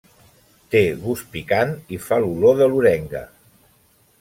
[0.75, 3.25] Té gust picant i fa l'olor de l'orenga.